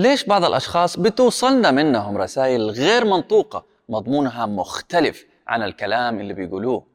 ليش 0.00 0.24
بعض 0.24 0.44
الأشخاص 0.44 0.98
بتوصلنا 0.98 1.70
منهم 1.70 2.16
رسائل 2.16 2.70
غير 2.70 3.04
منطوقة 3.04 3.64
مضمونها 3.88 4.46
مختلف 4.46 5.26
عن 5.48 5.62
الكلام 5.62 6.20
اللي 6.20 6.34
بيقولوه؟ 6.34 6.86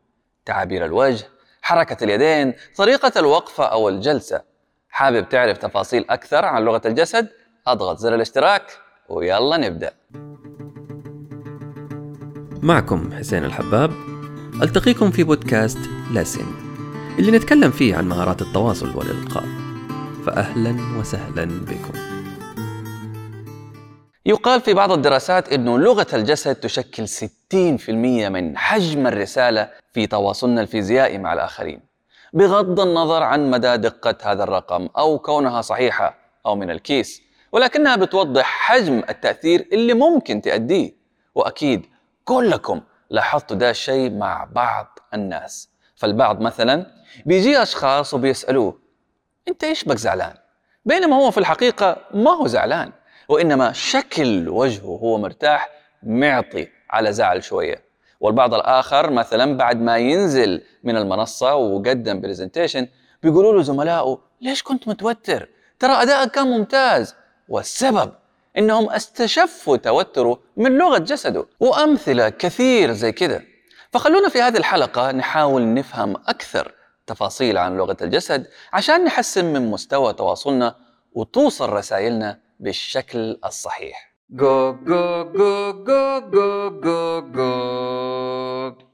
تعابير 0.45 0.85
الوجه 0.85 1.25
حركة 1.61 2.03
اليدين 2.03 2.53
طريقة 2.77 3.19
الوقفة 3.19 3.63
أو 3.63 3.89
الجلسة. 3.89 4.41
حابب 4.89 5.29
تعرف 5.29 5.57
تفاصيل 5.57 6.05
أكثر 6.09 6.45
عن 6.45 6.63
لغة 6.63 6.81
الجسد؟ 6.85 7.27
أضغط 7.67 7.97
زر 7.97 8.15
الاشتراك 8.15 8.71
ويلا 9.09 9.57
نبدأ. 9.57 9.93
معكم 12.63 13.13
حسين 13.13 13.45
الحباب. 13.45 13.91
ألتقيكم 14.61 15.11
في 15.11 15.23
بودكاست 15.23 15.79
لاسن 16.13 16.45
اللي 17.19 17.31
نتكلم 17.31 17.71
فيه 17.71 17.95
عن 17.95 18.07
مهارات 18.07 18.41
التواصل 18.41 18.97
والإلقاء. 18.97 19.45
فأهلا 20.25 20.99
وسهلا 20.99 21.45
بكم. 21.45 22.14
يقال 24.27 24.61
في 24.61 24.73
بعض 24.73 24.91
الدراسات 24.91 25.53
أنه 25.53 25.79
لغة 25.79 26.07
الجسد 26.13 26.55
تشكل 26.55 27.07
60% 27.07 27.89
من 28.29 28.57
حجم 28.57 29.07
الرسالة 29.07 29.69
في 29.93 30.07
تواصلنا 30.07 30.61
الفيزيائي 30.61 31.17
مع 31.17 31.33
الآخرين 31.33 31.79
بغض 32.33 32.79
النظر 32.79 33.23
عن 33.23 33.51
مدى 33.51 33.77
دقة 33.77 34.31
هذا 34.31 34.43
الرقم 34.43 34.89
أو 34.97 35.19
كونها 35.19 35.61
صحيحة 35.61 36.17
أو 36.45 36.55
من 36.55 36.71
الكيس 36.71 37.21
ولكنها 37.51 37.95
بتوضح 37.95 38.45
حجم 38.45 39.03
التأثير 39.09 39.67
اللي 39.73 39.93
ممكن 39.93 40.41
تأديه 40.41 40.91
وأكيد 41.35 41.85
كلكم 42.23 42.81
لاحظتوا 43.09 43.57
ده 43.57 43.69
الشيء 43.69 44.11
مع 44.11 44.47
بعض 44.51 44.99
الناس. 45.13 45.69
فالبعض 45.95 46.41
مثلا 46.41 46.85
بيجي 47.25 47.61
أشخاص 47.61 48.13
وبيسألوه 48.13 48.79
أنت 49.47 49.63
إيش 49.63 49.83
بك 49.83 49.97
زعلان؟ 49.97 50.33
بينما 50.85 51.15
هو 51.15 51.31
في 51.31 51.37
الحقيقة 51.37 51.97
ما 52.13 52.31
هو 52.31 52.47
زعلان. 52.47 52.91
وإنما 53.29 53.71
شكل 53.71 54.49
وجهه 54.49 54.99
هو 55.03 55.17
مرتاح 55.17 55.69
معطي 56.03 56.67
على 56.89 57.13
زعل 57.13 57.43
شوية. 57.43 57.85
والبعض 58.19 58.53
الآخر 58.53 59.11
مثلا 59.11 59.57
بعد 59.57 59.81
ما 59.81 59.97
ينزل 59.97 60.61
من 60.83 60.97
المنصة 60.97 61.55
وقدم 61.55 62.21
برزنتيشن 62.21 62.87
بيقولوا 63.23 63.53
له 63.53 63.61
زملائه 63.61 64.19
ليش 64.41 64.63
كنت 64.63 64.87
متوتر؟ 64.87 65.49
ترى 65.79 65.91
أدائك 65.91 66.31
كان 66.31 66.47
ممتاز. 66.47 67.15
والسبب 67.49 68.11
إنهم 68.57 68.89
استشفوا 68.89 69.77
توتره 69.77 70.39
من 70.57 70.77
لغة 70.77 70.97
جسده 70.97 71.45
وأمثلة 71.59 72.29
كثير 72.29 72.91
زي 72.91 73.11
كده 73.11 73.41
فخلونا 73.91 74.29
في 74.29 74.41
هذه 74.41 74.57
الحلقة 74.57 75.11
نحاول 75.11 75.73
نفهم 75.73 76.15
أكثر 76.27 76.71
تفاصيل 77.07 77.57
عن 77.57 77.77
لغة 77.77 77.97
الجسد 78.01 78.47
عشان 78.73 79.03
نحسن 79.03 79.45
من 79.45 79.71
مستوى 79.71 80.13
تواصلنا 80.13 80.75
وتوصل 81.13 81.69
رسائلنا 81.69 82.39
بالشكل 82.59 83.39
الصحيح 83.45 84.15
جو 84.29 84.73
جو 84.73 85.31
جو 85.31 85.83
جو 85.83 86.19
جو 86.31 86.81
جو 86.81 87.31
جو 87.31 88.85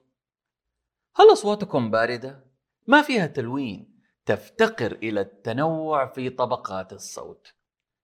هل 1.15 1.31
أصواتكم 1.31 1.91
باردة؟ 1.91 2.43
ما 2.87 3.01
فيها 3.01 3.27
تلوين 3.27 3.99
تفتقر 4.25 4.91
إلى 4.91 5.21
التنوع 5.21 6.05
في 6.05 6.29
طبقات 6.29 6.93
الصوت 6.93 7.53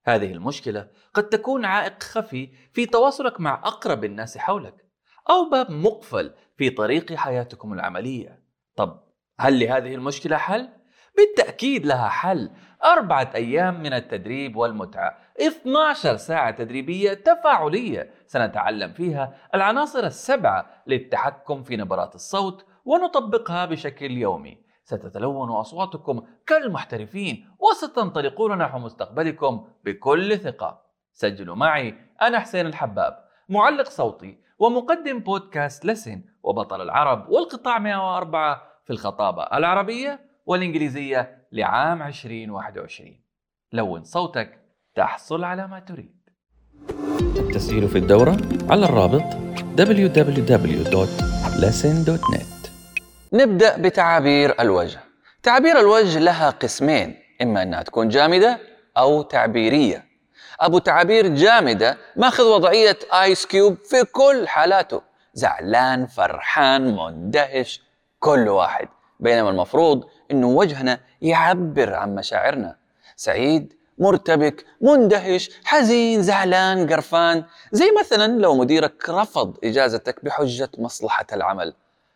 هذه 0.06 0.32
المشكلة 0.32 0.90
قد 1.14 1.30
تكون 1.30 1.66
عائق 1.66 2.04
خفي 2.04 2.50
في 2.74 2.86
تواصلك 2.86 3.42
مع 3.42 3.54
أقرب 3.54 4.04
الناس 4.04 4.38
حولك 4.38 4.86
أو 5.30 5.50
باب 5.50 5.72
مقفل 5.72 6.34
في 6.58 6.70
طريق 6.70 7.14
حياتكم 7.14 7.74
العملية 7.74 8.44
طب 8.76 9.04
هل 9.40 9.60
لهذه 9.60 9.96
المشكلة 9.96 10.38
حل؟ 10.38 10.70
بالتأكيد 11.18 11.86
لها 11.86 12.08
حل. 12.08 12.50
أربعة 12.84 13.30
أيام 13.36 13.84
من 13.84 13.94
التدريب 13.94 14.56
والمتعة. 14.56 15.18
12 15.42 16.16
ساعة 16.16 16.52
تدريبية 16.52 17.14
تفاعلية 17.14 18.12
سنتعلم 18.28 18.94
فيها 18.94 19.34
العناصر 19.56 20.00
السبعة 20.00 20.66
للتحكم 20.88 21.64
في 21.64 21.78
نبرات 21.78 22.16
الصوت 22.16 22.66
ونطبقها 22.86 23.66
بشكل 23.66 24.12
يومي. 24.12 24.58
ستتلون 24.84 25.50
أصواتكم 25.50 26.22
كالمحترفين 26.48 27.50
وستنطلقون 27.60 28.58
نحو 28.58 28.80
مستقبلكم 28.80 29.68
بكل 29.86 30.38
ثقة. 30.38 30.82
سجلوا 31.14 31.56
معي 31.56 31.96
أنا 32.22 32.40
حسين 32.40 32.66
الحباب 32.66 33.28
معلق 33.50 33.90
صوتي 33.90 34.40
ومقدم 34.60 35.20
بودكاست 35.20 35.86
لسن 35.86 36.24
وبطل 36.44 36.82
العرب 36.82 37.30
والقطاع 37.30 37.80
104 37.80 38.62
في 38.86 38.94
الخطابة 38.94 39.44
العربية 39.44 40.27
والإنجليزية 40.48 41.38
لعام 41.52 42.02
2021 42.02 43.20
لون 43.74 44.04
صوتك 44.04 44.60
تحصل 44.96 45.44
على 45.44 45.68
ما 45.68 45.80
تريد. 45.80 46.18
التسجيل 47.38 47.88
في 47.88 47.98
الدورة 47.98 48.38
على 48.70 48.86
الرابط 48.86 49.24
www.lesson.net 49.78 52.70
نبدأ 53.34 53.78
بتعابير 53.78 54.62
الوجه. 54.62 55.00
تعابير 55.44 55.80
الوجه 55.80 56.20
لها 56.20 56.50
قسمين 56.50 57.16
إما 57.42 57.64
أنها 57.64 57.82
تكون 57.82 58.10
جامدة 58.10 58.60
أو 58.98 59.22
تعبيرية. 59.22 60.06
أبو 60.60 60.78
تعابير 60.78 61.28
جامدة 61.28 61.98
ماخذ 62.16 62.44
وضعية 62.44 63.00
آيس 63.14 63.46
كيوب 63.46 63.78
في 63.78 64.04
كل 64.04 64.48
حالاته. 64.48 65.02
زعلان 65.34 66.08
فرحان 66.08 66.96
مندهش 66.96 67.82
كل 68.20 68.50
واحد. 68.50 68.88
بينما 69.20 69.50
المفروض 69.50 70.06
أنه 70.32 70.48
وجهنا 70.48 71.00
يعبر 71.22 71.94
عن 71.94 72.16
مشاعرنا. 72.16 72.76
سعيد 73.16 73.74
مرتبك 73.98 74.66
مندهش 74.82 75.50
حزين 75.64 76.22
زعلان 76.22 76.90
قرفان. 76.90 77.44
زي 77.72 77.92
مثلا 78.00 78.40
لو 78.42 78.56
مديرك 78.56 79.10
رفض 79.10 79.58
إجازتك 79.64 80.26
بحجة 80.26 80.70
مصلحة 80.78 81.26
العمل. 81.34 81.74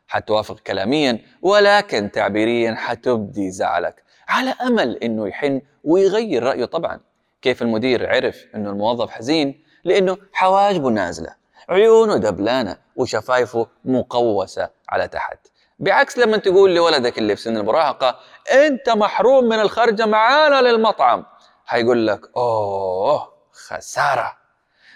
حتوافق 0.08 0.60
كلاميا 0.60 1.20
ولكن 1.42 2.12
تعبيريا 2.12 2.76
حتبدي 2.76 3.52
زعلك. 3.52 4.04
على 4.28 4.50
أمل 4.50 4.98
إنه 4.98 5.28
يحن 5.28 5.62
ويغير 5.84 6.44
رأيه 6.44 6.66
طبعا. 6.66 7.00
كيف 7.42 7.62
المدير 7.62 8.10
عرف 8.10 8.46
إنه 8.56 8.70
الموظف 8.70 9.10
حزين؟ 9.10 9.64
لأنه 9.84 10.18
حواجبه 10.34 10.90
نازلة 10.90 11.36
عيونه 11.70 12.18
دبلانة 12.18 12.78
وشفايفه 12.96 13.68
مقوسة 13.86 14.70
على 14.90 15.08
تحت. 15.08 15.48
بعكس 15.82 16.18
لما 16.18 16.38
تقول 16.38 16.76
لولدك 16.76 17.18
اللي 17.18 17.36
في 17.36 17.42
سن 17.42 17.58
المراهقة 17.58 18.20
أنت 18.54 18.90
محروم 18.90 19.46
من 19.46 19.60
الخرجه 19.60 20.06
معانا 20.06 20.62
للمطعم. 20.62 21.26
حيقول 21.66 22.08
لك 22.08 22.22
أوه 22.38 23.34
خسارة. 23.52 24.38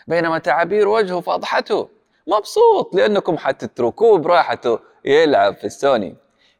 بينما 0.07 0.37
تعابير 0.37 0.87
وجهه 0.87 1.21
فضحته 1.21 1.89
مبسوط 2.27 2.95
لأنكم 2.95 3.37
حتتركوه 3.37 4.17
براحته 4.17 4.79
يلعب 5.05 5.55
في 5.55 5.63
السوني. 5.63 6.15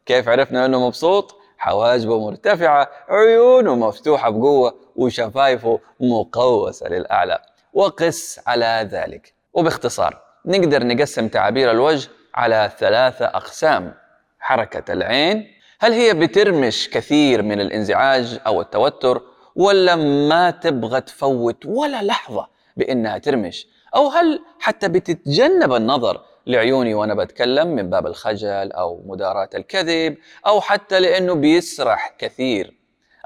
كيف 0.06 0.30
عرفنا 0.30 0.66
إنه 0.66 0.88
مبسوط؟ 0.88 1.36
حواجبه 1.57 2.19
مرتفعة 2.19 2.90
عيونه 3.09 3.75
مفتوحة 3.75 4.30
بقوة 4.30 4.75
وشفايفه 4.96 5.80
مقوسة 6.00 6.88
للأعلى. 6.88 7.40
وقس 7.74 8.40
على 8.47 8.90
ذلك. 8.92 9.34
وباختصار 9.53 10.22
نقدر 10.46 10.84
نقسم 10.84 11.28
تعابير 11.28 11.72
الوجه 11.72 12.09
على 12.36 12.72
ثلاثة 12.80 13.25
أقسام. 13.25 14.04
حركة 14.40 14.94
العين 14.94 15.47
هل 15.79 15.94
هي 15.94 16.13
بترمش 16.13 16.90
كثير 16.90 17.41
من 17.41 17.62
الانزعاج 17.62 18.40
أو 18.47 18.62
التوتر 18.62 19.22
ولا 19.56 19.96
ما 20.29 20.51
تبغى 20.51 21.01
تفوت 21.01 21.66
ولا 21.66 22.03
لحظة 22.03 22.47
بإنها 22.78 23.18
ترمش 23.18 23.68
أو 23.95 24.07
هل 24.07 24.41
حتى 24.59 24.88
بتتجنب 24.88 25.74
النظر 25.74 26.22
لعيوني 26.47 26.94
وأنا 26.94 27.13
بتكلم 27.13 27.68
من 27.68 27.90
باب 27.90 28.07
الخجل 28.07 28.72
أو 28.72 29.03
مداراة 29.06 29.50
الكذب 29.56 30.18
أو 30.47 30.62
حتى 30.62 31.00
لأنه 31.00 31.34
بيسرح 31.35 32.16
كثير. 32.18 32.74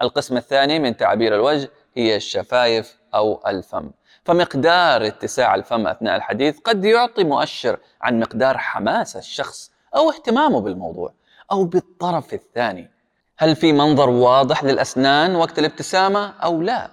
القسم 0.01 0.37
الثاني 0.37 0.79
من 0.79 0.97
تعابير 0.97 1.35
الوجه 1.35 1.69
هي 1.95 2.15
الشفايف 2.15 2.97
أو 3.15 3.41
الفم. 3.47 3.91
فمقدار 4.25 5.07
اتساع 5.07 5.55
الفم 5.55 5.87
أثناء 5.87 6.15
الحديث 6.15 6.59
قد 6.59 6.85
يعطي 6.85 7.23
مؤشر 7.23 7.79
عن 8.01 8.19
مقدار 8.19 8.57
حماس 8.57 9.15
الشخص 9.17 9.71
أو 9.95 10.09
اهتمامه 10.09 10.61
بالموضوع 10.61 11.13
أو 11.51 11.63
بالطرف 11.65 12.33
الثاني. 12.33 12.91
هل 13.37 13.55
في 13.55 13.73
منظر 13.73 14.09
واضح 14.09 14.63
للأسنان 14.63 15.35
وقت 15.35 15.59
الابتسامة 15.59 16.33
أو 16.43 16.61
لا؟ 16.61 16.89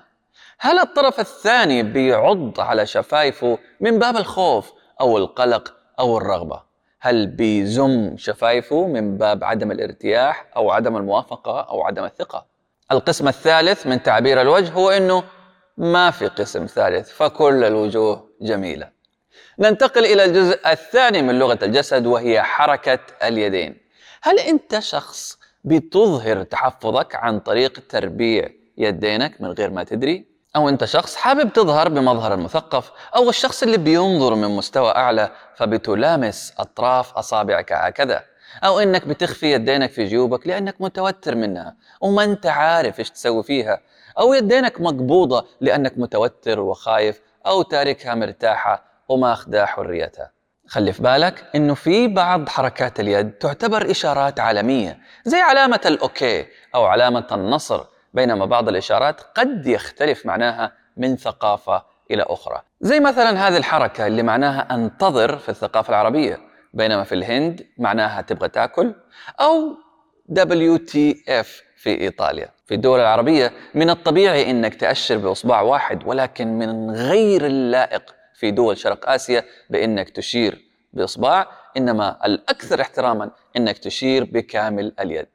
هل 0.58 0.78
الطرف 0.78 1.20
الثاني 1.20 1.82
بيعض 1.82 2.60
على 2.60 2.86
شفايفه 2.86 3.58
من 3.80 3.98
باب 3.98 4.16
الخوف 4.16 4.72
أو 5.00 5.18
القلق 5.18 5.74
أو 5.98 6.18
الرغبة 6.18 6.62
هل 7.00 7.26
بيزم 7.26 8.16
شفايفه 8.16 8.86
من 8.86 9.18
باب 9.18 9.44
عدم 9.44 9.70
الارتياح 9.70 10.46
أو 10.56 10.70
عدم 10.70 10.96
الموافقة 10.96 11.60
أو 11.60 11.82
عدم 11.82 12.04
الثقة 12.04 12.46
القسم 12.92 13.28
الثالث 13.28 13.86
من 13.86 14.02
تعبير 14.02 14.40
الوجه 14.40 14.72
هو 14.72 14.90
أنه 14.90 15.24
ما 15.76 16.10
في 16.10 16.26
قسم 16.26 16.66
ثالث 16.66 17.10
فكل 17.10 17.64
الوجوه 17.64 18.28
جميلة 18.40 18.95
ننتقل 19.58 20.04
إلى 20.04 20.24
الجزء 20.24 20.58
الثاني 20.66 21.22
من 21.22 21.38
لغة 21.38 21.58
الجسد 21.62 22.06
وهي 22.06 22.42
حركة 22.42 22.98
اليدين. 23.22 23.76
هل 24.22 24.38
أنت 24.38 24.78
شخص 24.78 25.38
بتظهر 25.64 26.42
تحفظك 26.42 27.14
عن 27.14 27.40
طريق 27.40 27.82
تربيع 27.88 28.48
يدينك 28.78 29.40
من 29.40 29.48
غير 29.50 29.70
ما 29.70 29.84
تدري؟ 29.84 30.26
أو 30.56 30.68
أنت 30.68 30.84
شخص 30.84 31.16
حابب 31.16 31.52
تظهر 31.52 31.88
بمظهر 31.88 32.34
المثقف 32.34 32.90
أو 33.16 33.28
الشخص 33.28 33.62
اللي 33.62 33.76
بينظر 33.76 34.34
من 34.34 34.48
مستوى 34.48 34.90
أعلى 34.90 35.30
فبتلامس 35.56 36.52
أطراف 36.58 37.12
أصابعك 37.12 37.72
هكذا؟ 37.72 38.22
أو 38.64 38.78
إنك 38.78 39.06
بتخفي 39.08 39.52
يدينك 39.52 39.90
في 39.90 40.04
جيوبك 40.04 40.46
لأنك 40.46 40.80
متوتر 40.80 41.34
منها 41.34 41.76
وما 42.00 42.24
أنت 42.24 42.46
عارف 42.46 42.98
إيش 42.98 43.10
تسوي 43.10 43.42
فيها. 43.42 43.80
أو 44.18 44.34
يدينك 44.34 44.80
مقبوضة 44.80 45.46
لأنك 45.60 45.98
متوتر 45.98 46.60
وخايف 46.60 47.20
أو 47.46 47.62
تاركها 47.62 48.14
مرتاحة. 48.14 48.85
وما 49.08 49.32
أخدها 49.32 49.66
حريتها 49.66 50.30
خلي 50.68 50.92
في 50.92 51.02
بالك 51.02 51.44
إنه 51.54 51.74
في 51.74 52.08
بعض 52.08 52.48
حركات 52.48 53.00
اليد 53.00 53.30
تعتبر 53.32 53.90
إشارات 53.90 54.40
عالمية 54.40 54.98
زي 55.24 55.38
علامة 55.38 55.80
الاوكي 55.86 56.46
أو 56.74 56.84
علامة 56.84 57.26
النصر 57.32 57.84
بينما 58.14 58.44
بعض 58.44 58.68
الإشارات 58.68 59.20
قد 59.20 59.66
يختلف 59.66 60.26
معناها 60.26 60.72
من 60.96 61.16
ثقافة 61.16 61.82
إلى 62.10 62.22
أخرى. 62.22 62.62
زي 62.80 63.00
مثلا 63.00 63.48
هذه 63.48 63.56
الحركة 63.56 64.06
اللي 64.06 64.22
معناها 64.22 64.74
أنتظر 64.74 65.38
في 65.38 65.48
الثقافة 65.48 65.90
العربية 65.90 66.38
بينما 66.74 67.04
في 67.04 67.14
الهند 67.14 67.66
معناها 67.78 68.20
تبغى 68.20 68.48
تأكل 68.48 68.94
أو 69.40 69.76
WTF 70.38 71.46
في 71.76 72.00
إيطاليا. 72.00 72.48
في 72.66 72.74
الدول 72.74 73.00
العربية 73.00 73.52
من 73.74 73.90
الطبيعي 73.90 74.50
إنك 74.50 74.74
تأشر 74.74 75.16
بإصبع 75.18 75.60
واحد 75.60 76.02
ولكن 76.06 76.58
من 76.58 76.90
غير 76.90 77.46
اللائق 77.46 78.15
في 78.36 78.50
دول 78.50 78.78
شرق 78.78 79.10
آسيا 79.10 79.44
بإنك 79.70 80.10
تشير 80.10 80.64
بإصبع 80.92 81.46
إنما 81.76 82.26
الأكثر 82.26 82.80
احتراما 82.80 83.30
إنك 83.56 83.78
تشير 83.78 84.24
بكامل 84.24 84.94
اليد. 85.00 85.26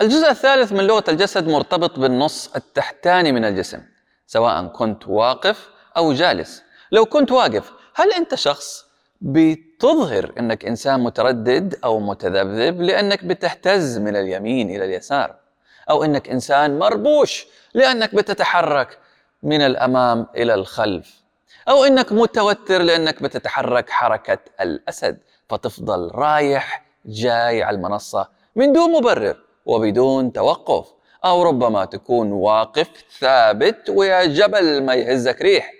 الجزء 0.00 0.30
الثالث 0.30 0.72
من 0.72 0.86
لغة 0.86 1.04
الجسد 1.08 1.48
مرتبط 1.48 1.98
بالنص 1.98 2.54
التحتاني 2.56 3.32
من 3.32 3.44
الجسم 3.44 3.80
سواء 4.26 4.66
كنت 4.66 5.08
واقف 5.08 5.68
أو 5.96 6.12
جالس. 6.12 6.62
لو 6.92 7.04
كنت 7.04 7.32
واقف 7.32 7.72
هل 7.94 8.12
أنت 8.12 8.34
شخص 8.34 8.84
بتظهر 9.20 10.32
إنك 10.38 10.64
إنسان 10.64 11.00
متردد 11.00 11.78
أو 11.84 12.00
متذبذب 12.00 12.80
لأنك 12.80 13.24
بتهتز 13.24 13.98
من 13.98 14.16
اليمين 14.16 14.70
إلى 14.70 14.84
اليسار 14.84 15.47
أو 15.90 16.04
إنك 16.04 16.28
إنسان 16.28 16.78
مربوش 16.78 17.46
لأنك 17.74 18.14
بتتحرك 18.14 18.98
من 19.42 19.60
الأمام 19.60 20.26
إلى 20.36 20.54
الخلف. 20.54 21.22
أو 21.68 21.84
إنك 21.84 22.12
متوتر 22.12 22.82
لأنك 22.82 23.22
بتتحرك 23.22 23.90
حركة 23.90 24.38
الأسد 24.60 25.18
فتفضل 25.48 26.10
رايح 26.14 26.84
جاي 27.06 27.62
على 27.62 27.76
المنصة 27.76 28.28
من 28.56 28.72
دون 28.72 28.92
مبرر 28.92 29.36
وبدون 29.66 30.32
توقف 30.32 30.86
أو 31.24 31.42
ربما 31.42 31.84
تكون 31.84 32.32
واقف 32.32 32.88
ثابت 33.20 33.90
ويا 33.90 34.24
جبل 34.24 34.82
ما 34.82 34.94
يهزك 34.94 35.42
ريح. 35.42 35.72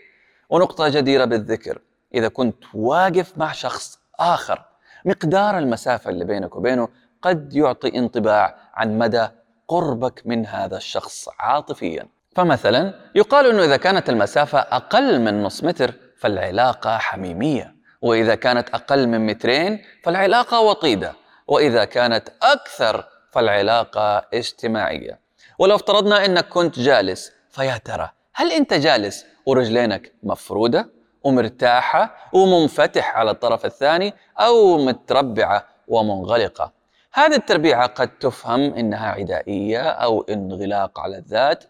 ونقطة 0.51 0.89
جديرة 0.89 1.25
بالذكر 1.25 1.81
إذا 2.15 2.29
كنت 2.29 2.65
واقف 2.75 3.39
مع 3.39 3.53
شخص 3.53 3.99
آخر 4.21 4.65
مقدار 5.05 5.59
المسافة 5.59 6.11
اللي 6.11 6.25
بينك 6.25 6.57
وبينه 6.57 6.89
قد 7.23 7.57
يعطي 7.57 7.99
انطباع 7.99 8.57
عن 8.75 8.99
مدى 8.99 9.29
قربك 9.69 10.23
من 10.25 10.47
هذا 10.47 10.77
الشخص 10.77 11.29
عاطفيا. 11.39 12.09
فمثلا 12.37 12.95
يقال 13.15 13.47
إنه 13.47 13.65
إذا 13.65 13.77
كانت 13.77 14.09
المسافة 14.09 14.59
أقل 14.59 15.21
من 15.21 15.43
نص 15.43 15.65
متر 15.65 15.95
فالعلاقة 16.19 16.99
حميمية 16.99 17.75
وإذا 18.03 18.35
كانت 18.35 18.69
أقل 18.69 19.09
من 19.09 19.27
مترين 19.27 19.79
فالعلاقة 20.05 20.61
وطيدة 20.61 21.13
وإذا 21.47 21.85
كانت 21.85 22.29
أكثر 22.43 23.05
فالعلاقة 23.33 24.27
اجتماعية. 24.35 25.21
ولو 25.59 25.75
افترضنا 25.75 26.25
إنك 26.25 26.49
كنت 26.49 26.79
جالس 26.79 27.33
فيا 27.51 27.77
ترى 27.77 28.11
هل 28.35 28.53
أنت 28.53 28.75
جالس 28.75 29.27
ورجلينك 29.47 30.13
مفرودة 30.23 30.91
ومرتاحة 31.25 32.17
ومنفتح 32.33 33.17
على 33.17 33.31
الطرف 33.31 33.67
الثاني 33.67 34.15
أو 34.39 34.79
متربعة 34.79 35.65
ومنغلقة؟ 35.89 36.78
هذه 37.19 37.35
التربيعة 37.35 37.87
قد 37.87 38.19
تفهم 38.19 38.61
إنها 38.61 39.09
عدائية 39.09 39.89
أو 39.89 40.23
انغلاق 40.23 41.01
على 41.01 41.19
الذات 41.19 41.65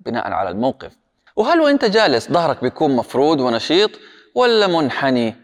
بناء 0.00 0.32
على 0.32 0.50
الموقف. 0.50 0.96
وهل 1.36 1.60
وإنت 1.60 1.84
جالس 1.84 2.30
ظهرك 2.30 2.62
بيكون 2.62 2.96
مفرود 2.96 3.40
ونشيط 3.40 3.90
ولا 4.34 4.66
منحني 4.66 5.34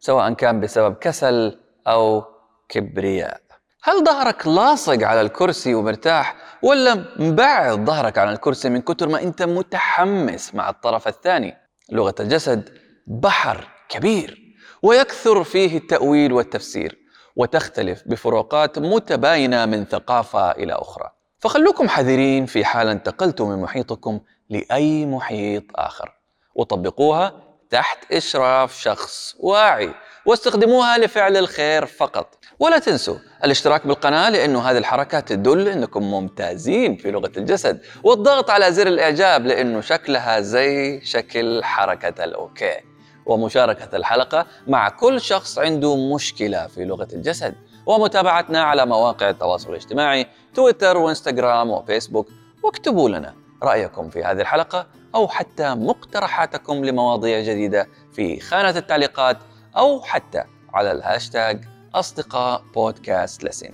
سواء 0.00 0.32
كان 0.32 0.60
بسبب 0.60 0.94
كسل 0.94 1.58
أو 1.86 2.24
كبرياء؟ 2.68 3.40
هل 3.82 4.04
ظهرك 4.04 4.46
لاصق 4.46 5.06
على 5.06 5.20
الكرسي 5.20 5.74
ومرتاح 5.74 6.36
ولا 6.62 7.04
مبعد 7.18 7.84
ظهرك 7.84 8.18
عن 8.18 8.32
الكرسي 8.32 8.68
من 8.68 8.80
كثر 8.80 9.08
ما 9.08 9.22
إنت 9.22 9.42
متحمس 9.42 10.54
مع 10.54 10.70
الطرف 10.70 11.08
الثاني؟ 11.08 11.56
لغة 11.92 12.14
الجسد 12.20 12.68
بحر 13.06 13.68
كبير 13.88 14.38
ويكثر 14.82 15.44
فيه 15.44 15.76
التأويل 15.76 16.32
والتفسير. 16.32 16.97
وتختلف 17.38 18.02
بفروقات 18.06 18.78
متباينة 18.78 19.66
من 19.66 19.84
ثقافة 19.84 20.50
إلى 20.50 20.72
أخرى. 20.72 21.10
فخلوكم 21.38 21.88
حذرين 21.88 22.46
في 22.46 22.64
حال 22.64 22.88
انتقلتم 22.88 23.48
من 23.48 23.58
محيطكم 23.62 24.20
لأي 24.50 25.06
محيط 25.06 25.64
آخر. 25.74 26.14
وطبقوها 26.54 27.32
تحت 27.70 28.12
إشراف 28.12 28.80
شخص 28.80 29.36
واعي 29.40 29.94
واستخدموها 30.26 30.98
لفعل 30.98 31.36
الخير 31.36 31.86
فقط. 31.86 32.38
ولا 32.58 32.78
تنسوا 32.78 33.16
الاشتراك 33.44 33.86
بالقناة 33.86 34.30
لأنه 34.30 34.70
هذه 34.70 34.78
الحركات 34.78 35.28
تدل 35.28 35.68
أنكم 35.68 36.02
ممتازين 36.02 36.96
في 36.96 37.10
لغة 37.10 37.32
الجسد 37.36 37.80
والضغط 38.04 38.50
على 38.50 38.72
زر 38.72 38.86
الإعجاب 38.86 39.46
لأنه 39.46 39.80
شكلها 39.80 40.40
زي 40.40 41.00
شكل 41.04 41.64
حركة 41.64 42.24
الأوكي. 42.24 42.87
ومشاركة 43.28 43.96
الحلقة 43.96 44.46
مع 44.66 44.88
كل 44.88 45.20
شخص 45.20 45.58
عنده 45.58 46.14
مشكلة 46.14 46.66
في 46.66 46.84
لغة 46.84 47.08
الجسد 47.12 47.54
ومتابعتنا 47.86 48.62
على 48.62 48.86
مواقع 48.86 49.30
التواصل 49.30 49.70
الاجتماعي 49.70 50.26
تويتر 50.54 50.96
وإنستغرام 50.96 51.70
وفيسبوك. 51.70 52.28
واكتبوا 52.62 53.08
لنا 53.08 53.34
رأيكم 53.62 54.10
في 54.10 54.24
هذه 54.24 54.40
الحلقة 54.40 54.86
أو 55.14 55.28
حتى 55.28 55.74
مقترحاتكم 55.74 56.84
لمواضيع 56.84 57.40
جديدة 57.40 57.88
في 58.12 58.40
خانة 58.40 58.78
التعليقات 58.78 59.38
أو 59.76 60.00
حتى 60.00 60.44
على 60.74 60.92
الهاشتاج 60.92 61.64
أصدقاء 61.94 62.62
بودكاست 62.74 63.44
لسن 63.44 63.70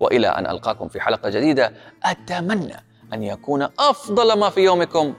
وإلى 0.00 0.28
أن 0.28 0.46
ألقاكم 0.46 0.88
في 0.88 1.00
حلقة 1.00 1.30
جديدة 1.30 1.72
أتمنى 2.04 2.76
أن 3.12 3.22
يكون 3.22 3.62
أفضل 3.78 4.38
ما 4.38 4.50
في 4.50 4.60
يومكم 4.60 5.14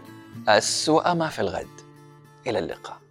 أسوأ 0.48 1.14
ما 1.14 1.30
في 1.30 1.40
الغد. 1.40 1.68
إلى 2.48 2.60
اللقاء. 2.60 3.03